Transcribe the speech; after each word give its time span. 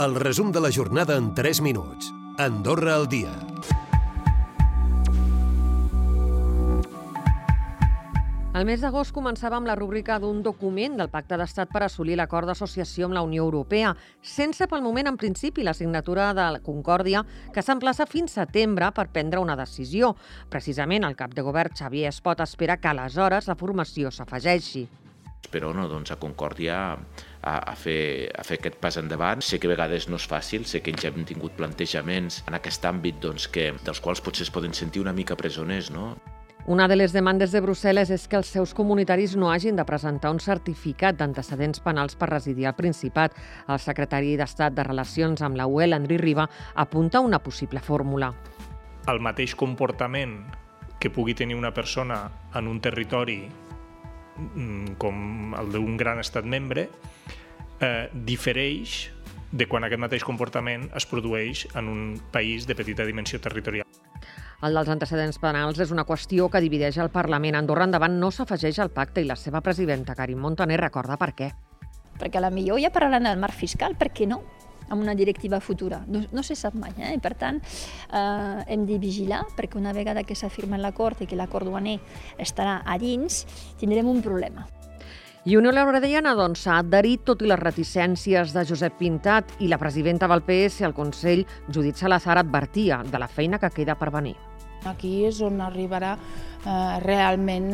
El 0.00 0.16
resum 0.16 0.50
de 0.50 0.58
la 0.58 0.72
jornada 0.72 1.14
en 1.16 1.34
3 1.36 1.60
minuts. 1.60 2.12
Andorra 2.36 2.96
al 2.96 3.06
dia. 3.08 3.30
El 8.58 8.66
mes 8.66 8.82
d'agost 8.82 9.14
començava 9.14 9.54
amb 9.54 9.70
la 9.70 9.76
rúbrica 9.78 10.16
d'un 10.18 10.40
document 10.42 10.98
del 10.98 11.12
Pacte 11.12 11.38
d'Estat 11.38 11.70
per 11.70 11.84
assolir 11.86 12.16
l'acord 12.18 12.50
d'associació 12.50 13.06
amb 13.06 13.14
la 13.14 13.22
Unió 13.22 13.46
Europea, 13.46 13.94
sense 14.18 14.66
pel 14.66 14.82
moment 14.82 15.12
en 15.12 15.20
principi 15.20 15.62
la 15.62 15.76
signatura 15.78 16.32
de 16.34 16.48
la 16.56 16.62
Concòrdia, 16.66 17.22
que 17.54 17.62
s'emplaça 17.62 18.08
fins 18.10 18.34
setembre 18.34 18.90
per 18.90 19.12
prendre 19.14 19.38
una 19.38 19.54
decisió. 19.54 20.16
Precisament 20.50 21.06
el 21.06 21.14
cap 21.14 21.38
de 21.38 21.46
govern 21.46 21.70
Xavier 21.70 22.10
Espot 22.10 22.42
espera 22.42 22.80
que 22.82 22.90
aleshores 22.90 23.46
la 23.46 23.58
formació 23.62 24.10
s'afegeixi 24.10 24.88
però 25.54 25.70
no, 25.70 25.86
doncs, 25.86 26.10
a 26.10 26.18
Concòrdia 26.18 26.96
a, 27.44 27.58
a, 27.58 27.74
fer, 27.76 28.30
a 28.32 28.44
fer 28.46 28.58
aquest 28.58 28.78
pas 28.80 28.96
endavant. 28.96 29.44
Sé 29.44 29.60
que 29.60 29.68
a 29.68 29.74
vegades 29.74 30.08
no 30.08 30.16
és 30.20 30.26
fàcil, 30.28 30.64
sé 30.64 30.80
que 30.82 30.94
ja 30.96 31.12
hem 31.12 31.26
tingut 31.28 31.54
plantejaments 31.58 32.42
en 32.48 32.56
aquest 32.56 32.86
àmbit 32.88 33.20
doncs, 33.20 33.46
que, 33.52 33.72
dels 33.84 34.00
quals 34.00 34.24
potser 34.24 34.48
es 34.48 34.54
poden 34.54 34.72
sentir 34.74 35.04
una 35.04 35.12
mica 35.12 35.36
presoners, 35.36 35.92
no? 35.92 36.14
Una 36.66 36.86
de 36.88 36.96
les 36.96 37.12
demandes 37.12 37.52
de 37.52 37.60
Brussel·les 37.60 38.08
és 38.08 38.22
que 38.24 38.38
els 38.40 38.48
seus 38.48 38.70
comunitaris 38.72 39.34
no 39.36 39.50
hagin 39.52 39.76
de 39.76 39.84
presentar 39.84 40.30
un 40.32 40.38
certificat 40.40 41.18
d'antecedents 41.18 41.82
penals 41.84 42.16
per 42.16 42.30
residir 42.30 42.64
al 42.70 42.76
Principat. 42.78 43.36
El 43.68 43.76
secretari 43.84 44.32
d'Estat 44.40 44.72
de 44.72 44.86
Relacions 44.88 45.44
amb 45.44 45.60
la 45.60 45.66
UE, 45.68 45.90
l'Andri 45.90 46.16
Riba, 46.16 46.48
apunta 46.74 47.20
una 47.20 47.42
possible 47.44 47.84
fórmula. 47.84 48.32
El 49.12 49.20
mateix 49.20 49.52
comportament 49.52 50.38
que 50.96 51.12
pugui 51.12 51.36
tenir 51.36 51.58
una 51.60 51.74
persona 51.76 52.22
en 52.56 52.72
un 52.72 52.80
territori 52.80 53.42
mm, 53.44 54.96
com 54.96 55.52
el 55.60 55.68
d'un 55.74 55.98
gran 56.00 56.24
estat 56.24 56.48
membre 56.48 56.88
eh, 57.84 58.08
difereix 58.26 59.10
de 59.54 59.68
quan 59.70 59.86
aquest 59.86 60.02
mateix 60.02 60.24
comportament 60.26 60.88
es 60.98 61.06
produeix 61.06 61.66
en 61.78 61.90
un 61.90 62.00
país 62.32 62.66
de 62.66 62.74
petita 62.74 63.06
dimensió 63.06 63.38
territorial. 63.40 63.86
El 64.64 64.74
dels 64.78 64.88
antecedents 64.88 65.38
penals 65.38 65.78
és 65.82 65.92
una 65.92 66.06
qüestió 66.08 66.48
que 66.50 66.62
divideix 66.64 66.98
el 67.02 67.12
Parlament. 67.14 67.58
Andorra 67.58 67.86
endavant 67.86 68.16
no 68.18 68.30
s'afegeix 68.32 68.80
al 68.80 68.90
pacte 68.94 69.22
i 69.22 69.28
la 69.28 69.36
seva 69.36 69.60
presidenta, 69.60 70.16
Karim 70.16 70.40
Montaner, 70.40 70.80
recorda 70.80 71.18
per 71.20 71.34
què. 71.36 71.50
Perquè 72.18 72.40
a 72.40 72.46
la 72.46 72.52
millor 72.54 72.80
ja 72.80 72.92
parlaran 72.94 73.28
del 73.28 73.42
marc 73.42 73.58
fiscal, 73.58 73.98
per 73.98 74.10
què 74.14 74.26
no? 74.30 74.42
amb 74.88 75.00
una 75.00 75.14
directiva 75.14 75.60
futura. 75.60 76.02
No, 76.06 76.22
no 76.32 76.42
se 76.42 76.56
sap 76.56 76.74
mai, 76.76 76.92
eh? 76.98 77.16
per 77.22 77.34
tant 77.40 77.60
eh, 77.64 78.64
hem 78.68 78.84
de 78.88 78.98
vigilar 79.00 79.44
perquè 79.56 79.80
una 79.80 79.94
vegada 79.96 80.24
que 80.28 80.36
s'ha 80.36 80.52
firmat 80.52 80.82
l'acord 80.82 81.24
i 81.24 81.28
que 81.30 81.38
l'acord 81.40 81.68
duaner 81.68 81.98
estarà 82.38 82.82
a 82.84 82.98
dins, 83.00 83.44
tindrem 83.80 84.08
un 84.10 84.20
problema. 84.22 84.66
I 85.44 85.58
Unió 85.58 85.74
Lauredeana 85.76 86.30
doncs, 86.38 86.62
s'ha 86.64 86.78
adherit 86.80 87.20
tot 87.28 87.42
i 87.44 87.48
les 87.50 87.60
reticències 87.60 88.54
de 88.56 88.62
Josep 88.64 88.94
Pintat 88.96 89.50
i 89.60 89.66
la 89.68 89.76
presidenta 89.76 90.24
del 90.30 90.40
PS 90.46 90.86
al 90.88 90.94
Consell, 90.96 91.42
Judit 91.68 92.00
Salazar, 92.00 92.38
advertia 92.40 93.02
de 93.04 93.20
la 93.20 93.28
feina 93.28 93.58
que 93.60 93.68
queda 93.74 93.92
per 94.00 94.08
venir. 94.14 94.32
Aquí 94.88 95.12
és 95.28 95.42
on 95.44 95.60
arribarà 95.60 96.14
eh, 96.16 96.96
realment 97.04 97.68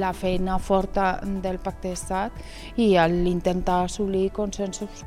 la 0.00 0.14
feina 0.16 0.56
forta 0.56 1.18
del 1.44 1.60
pacte 1.60 1.92
d'estat 1.92 2.80
i 2.80 2.94
l'intentar 3.12 3.82
assolir 3.84 4.30
consensos. 4.32 5.04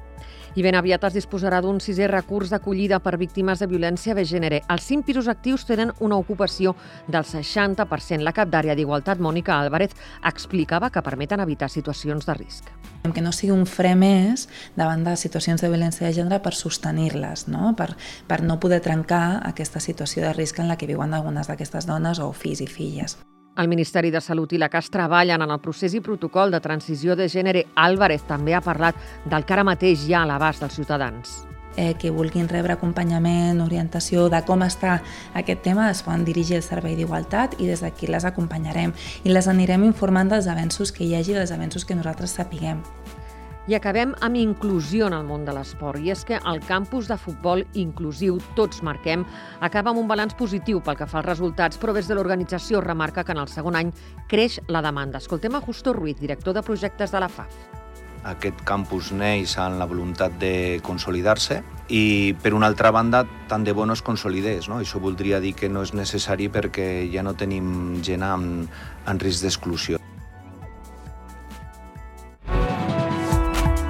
I 0.56 0.62
ben 0.62 0.76
aviat 0.78 1.08
es 1.08 1.16
disposarà 1.18 1.62
d'un 1.64 1.80
sisè 1.82 2.06
recurs 2.10 2.52
d'acollida 2.54 3.00
per 3.02 3.16
víctimes 3.18 3.60
de 3.60 3.68
violència 3.68 4.14
de 4.14 4.26
gènere. 4.26 4.62
Els 4.70 4.86
cinc 4.86 5.08
pisos 5.08 5.28
actius 5.32 5.66
tenen 5.66 5.94
una 6.00 6.20
ocupació 6.22 6.76
del 7.08 7.26
60%. 7.26 8.22
La 8.22 8.36
cap 8.38 8.52
d'àrea 8.54 8.76
d'Igualtat, 8.78 9.18
Mònica 9.18 9.58
Álvarez, 9.58 9.98
explicava 10.24 10.92
que 10.94 11.02
permeten 11.02 11.42
evitar 11.42 11.72
situacions 11.74 12.30
de 12.30 12.38
risc. 12.38 12.70
Que 13.04 13.22
no 13.22 13.34
sigui 13.36 13.52
un 13.52 13.66
fre 13.68 13.96
més 14.00 14.48
davant 14.78 15.04
de 15.04 15.18
situacions 15.20 15.62
de 15.62 15.74
violència 15.74 16.08
de 16.08 16.14
gènere 16.14 16.40
per 16.40 16.54
sostenir-les, 16.54 17.48
no? 17.50 17.74
Per, 17.76 17.92
per 18.30 18.44
no 18.46 18.62
poder 18.62 18.84
trencar 18.86 19.42
aquesta 19.50 19.82
situació 19.84 20.24
de 20.24 20.34
risc 20.38 20.62
en 20.62 20.70
la 20.72 20.78
que 20.78 20.88
viuen 20.88 21.14
algunes 21.14 21.50
d'aquestes 21.50 21.90
dones 21.90 22.22
o 22.22 22.32
fills 22.32 22.62
i 22.62 22.70
filles. 22.70 23.18
El 23.56 23.68
Ministeri 23.70 24.10
de 24.10 24.22
Salut 24.22 24.54
i 24.54 24.58
la 24.58 24.70
CAS 24.74 24.90
treballen 24.90 25.44
en 25.46 25.52
el 25.54 25.62
procés 25.62 25.94
i 25.94 26.02
protocol 26.02 26.50
de 26.52 26.62
transició 26.62 27.14
de 27.16 27.30
gènere. 27.30 27.68
Álvarez 27.76 28.26
també 28.26 28.58
ha 28.58 28.66
parlat 28.66 28.98
del 29.30 29.46
que 29.46 29.54
ara 29.54 29.68
mateix 29.68 30.08
hi 30.08 30.16
ha 30.18 30.24
a 30.24 30.30
l'abast 30.30 30.66
dels 30.66 30.80
ciutadans 30.82 31.44
eh, 31.76 31.96
que 32.00 32.12
vulguin 32.12 32.48
rebre 32.50 32.74
acompanyament, 32.74 33.62
orientació 33.62 34.28
de 34.30 34.42
com 34.46 34.64
està 34.66 35.00
aquest 35.38 35.64
tema, 35.66 35.90
es 35.92 36.04
poden 36.06 36.26
dirigir 36.26 36.58
al 36.58 36.66
Servei 36.66 36.96
d'Igualtat 36.98 37.60
i 37.60 37.70
des 37.70 37.82
d'aquí 37.84 38.10
les 38.10 38.26
acompanyarem 38.26 38.94
i 39.24 39.34
les 39.34 39.48
anirem 39.48 39.86
informant 39.88 40.34
dels 40.34 40.48
avenços 40.48 40.92
que 40.92 41.06
hi 41.06 41.16
hagi, 41.16 41.34
dels 41.34 41.52
avenços 41.52 41.86
que 41.86 41.98
nosaltres 41.98 42.36
sapiguem. 42.38 42.84
I 43.64 43.78
acabem 43.78 44.12
amb 44.20 44.36
inclusió 44.36 45.06
en 45.08 45.14
el 45.16 45.24
món 45.24 45.46
de 45.48 45.54
l'esport. 45.56 46.02
I 46.04 46.12
és 46.12 46.26
que 46.28 46.36
el 46.36 46.58
campus 46.68 47.08
de 47.08 47.16
futbol 47.16 47.62
inclusiu 47.80 48.42
Tots 48.58 48.82
Marquem 48.84 49.24
acaba 49.64 49.94
amb 49.94 50.02
un 50.02 50.10
balanç 50.10 50.36
positiu 50.36 50.82
pel 50.84 50.98
que 51.00 51.08
fa 51.08 51.22
als 51.22 51.30
resultats, 51.30 51.80
però 51.80 51.96
des 51.96 52.10
de 52.12 52.18
l'organització 52.18 52.82
remarca 52.84 53.24
que 53.24 53.32
en 53.32 53.40
el 53.40 53.48
segon 53.48 53.80
any 53.80 53.94
creix 54.28 54.60
la 54.68 54.84
demanda. 54.84 55.24
Escoltem 55.24 55.56
a 55.56 55.64
Justo 55.64 55.94
Ruiz, 55.96 56.20
director 56.20 56.54
de 56.54 56.66
projectes 56.68 57.16
de 57.16 57.24
la 57.24 57.32
FAF. 57.32 57.56
Aquest 58.28 58.60
campus 58.68 59.14
neix 59.16 59.56
amb 59.60 59.80
la 59.80 59.88
voluntat 59.88 60.36
de 60.44 60.82
consolidar-se 60.84 61.62
i, 61.88 62.36
per 62.44 62.52
una 62.56 62.68
altra 62.68 62.92
banda, 62.92 63.24
tant 63.48 63.64
de 63.64 63.72
bo 63.72 63.88
no 63.88 63.96
es 63.96 64.04
consolidés. 64.04 64.68
No? 64.68 64.84
Això 64.84 65.00
voldria 65.00 65.40
dir 65.40 65.56
que 65.56 65.72
no 65.72 65.88
és 65.88 65.96
necessari 65.96 66.52
perquè 66.52 67.08
ja 67.16 67.24
no 67.24 67.36
tenim 67.40 68.02
gent 68.04 68.28
amb, 68.28 68.68
en 69.08 69.24
risc 69.24 69.48
d'exclusió. 69.48 70.04